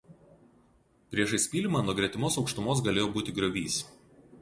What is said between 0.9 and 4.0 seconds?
Priešais pylimą nuo gretimos aukštumos galėjo būti griovys.